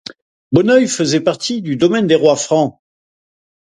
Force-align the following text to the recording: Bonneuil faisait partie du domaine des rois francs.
Bonneuil 0.51 0.87
faisait 0.87 1.19
partie 1.19 1.61
du 1.61 1.75
domaine 1.75 2.07
des 2.07 2.15
rois 2.15 2.35
francs. 2.35 2.79